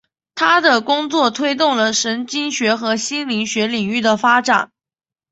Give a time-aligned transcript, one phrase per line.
[0.33, 4.71] 他的工作大大推动了神经学和心理学领域的发展。